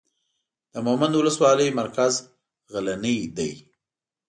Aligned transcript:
د 0.73 0.75
مومند 0.85 1.13
اولسوالۍ 1.19 1.69
مرکز 1.79 2.13
غلنۍ 2.71 3.19
دی. 3.37 3.51